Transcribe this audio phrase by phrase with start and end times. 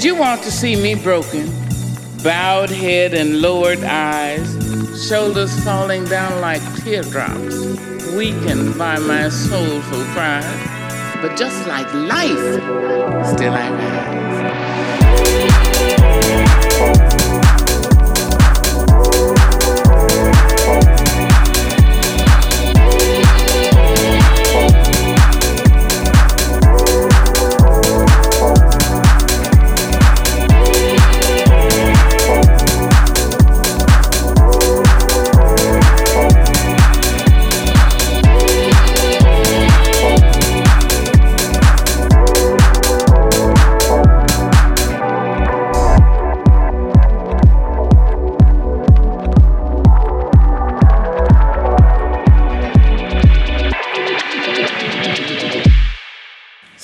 [0.00, 1.52] Did you want to see me broken?
[2.24, 4.48] Bowed head and lowered eyes,
[5.06, 7.56] shoulders falling down like teardrops,
[8.16, 11.20] weakened by my soulful cries.
[11.20, 12.54] But just like life,
[13.26, 14.89] still I rise.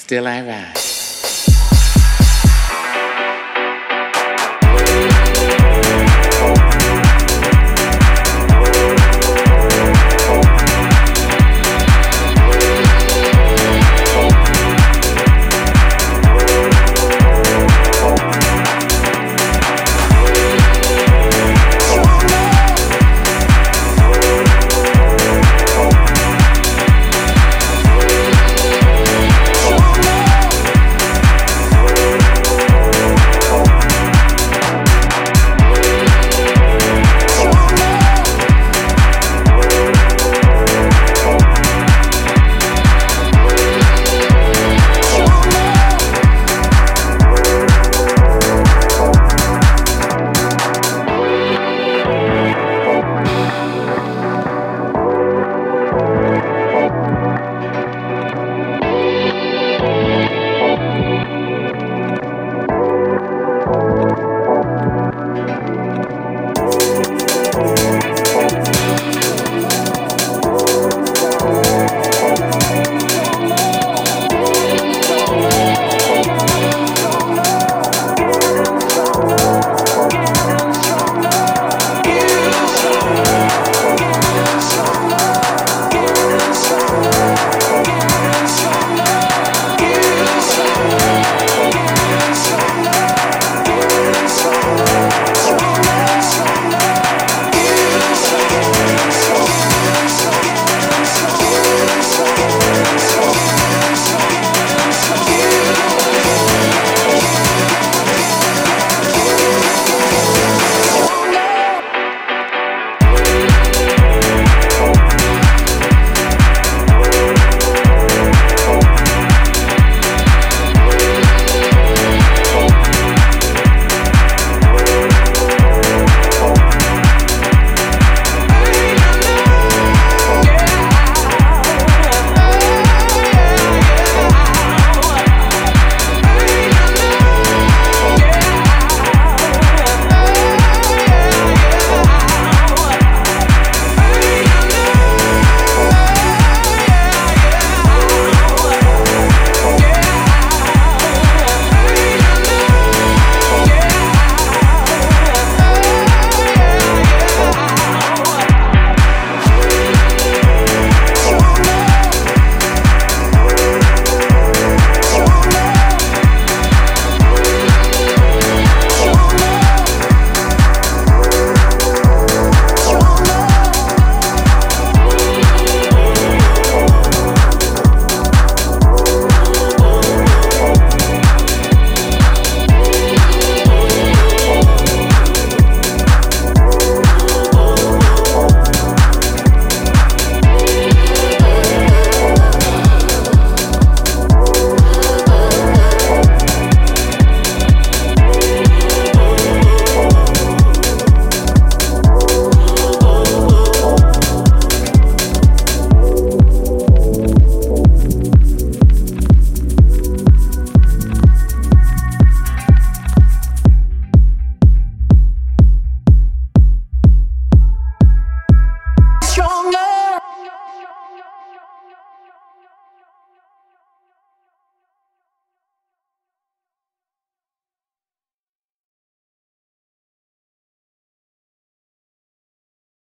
[0.06, 0.85] Still I rise.